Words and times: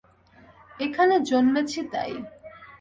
এখানে 0.79 1.15
জন্মেছি 1.29 1.79
তাই। 1.91 2.13